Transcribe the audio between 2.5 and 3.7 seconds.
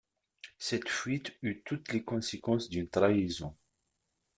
d’une trahison.